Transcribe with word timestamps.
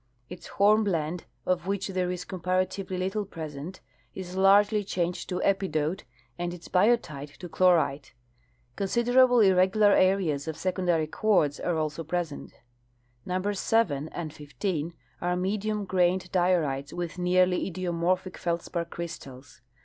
Its 0.31 0.47
hornblende, 0.57 1.25
of 1.45 1.67
which 1.67 1.87
tliere 1.87 2.11
is 2.11 2.25
comparatively 2.25 2.97
little 2.97 3.23
present, 3.23 3.81
is 4.15 4.35
largel}^ 4.35 4.83
changed 4.83 5.29
to 5.29 5.39
epidote 5.41 6.05
and 6.39 6.55
its 6.55 6.67
biotite 6.67 7.37
to 7.37 7.47
chlorite. 7.47 8.15
Considerable 8.75 9.41
irregular 9.41 9.91
areas 9.93 10.47
of 10.47 10.57
secondary 10.57 11.05
quartz 11.05 11.59
are 11.59 11.77
also 11.77 12.03
present. 12.03 12.51
Numbers 13.27 13.59
7 13.59 14.09
and 14.09 14.33
15 14.33 14.95
are 15.21 15.35
medium 15.35 15.85
grained 15.85 16.31
diorites 16.31 16.91
with 16.91 17.19
nearly 17.19 17.69
idiomorphic 17.71 18.37
feldspar 18.37 18.85
crystals. 18.85 19.61